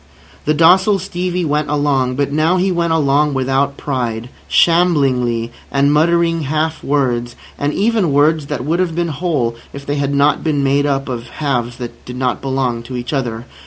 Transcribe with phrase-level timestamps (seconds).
[0.45, 6.41] The docile Stevie went along; but now he went along without pride, shamblingly, and muttering
[6.41, 10.63] half words, and even words that would have been whole if they had not been
[10.63, 13.45] made up of halves that did not belong to each other.